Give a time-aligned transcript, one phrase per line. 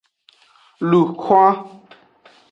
[0.89, 1.55] Lun hwan.